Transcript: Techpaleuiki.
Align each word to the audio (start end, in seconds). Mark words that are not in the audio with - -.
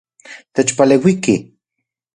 Techpaleuiki. 0.55 1.35